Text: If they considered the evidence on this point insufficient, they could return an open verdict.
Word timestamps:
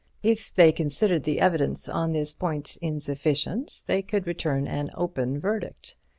If 0.23 0.51
they 0.51 0.71
considered 0.71 1.25
the 1.25 1.39
evidence 1.39 1.87
on 1.87 2.11
this 2.11 2.33
point 2.33 2.75
insufficient, 2.81 3.83
they 3.85 4.01
could 4.01 4.25
return 4.25 4.65
an 4.65 4.89
open 4.95 5.39
verdict. 5.39 5.95